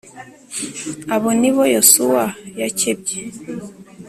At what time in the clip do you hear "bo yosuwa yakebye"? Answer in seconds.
1.55-3.17